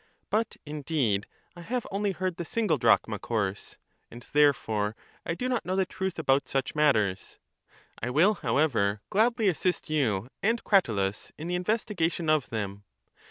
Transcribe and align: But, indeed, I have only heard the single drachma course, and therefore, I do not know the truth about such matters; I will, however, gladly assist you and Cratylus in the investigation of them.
But, 0.31 0.57
indeed, 0.65 1.27
I 1.55 1.61
have 1.61 1.85
only 1.91 2.11
heard 2.11 2.37
the 2.37 2.43
single 2.43 2.79
drachma 2.79 3.19
course, 3.19 3.77
and 4.09 4.25
therefore, 4.33 4.95
I 5.27 5.35
do 5.35 5.47
not 5.47 5.63
know 5.63 5.75
the 5.75 5.85
truth 5.85 6.17
about 6.17 6.49
such 6.49 6.73
matters; 6.73 7.37
I 8.01 8.09
will, 8.09 8.33
however, 8.33 9.01
gladly 9.11 9.47
assist 9.47 9.91
you 9.91 10.29
and 10.41 10.63
Cratylus 10.63 11.31
in 11.37 11.47
the 11.49 11.53
investigation 11.55 12.31
of 12.31 12.49
them. 12.49 12.83